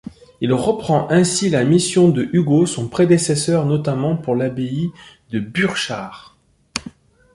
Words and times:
Il 0.41 0.51
reprend 0.51 1.07
ainsi 1.11 1.51
la 1.51 1.63
mission 1.63 2.09
de 2.09 2.27
Hugo, 2.33 2.65
son 2.65 2.87
prédécesseur, 2.87 3.67
notamment 3.67 4.17
pour 4.17 4.35
l'abbaye 4.35 4.89
de 5.29 5.39
Burchard. 5.39 6.35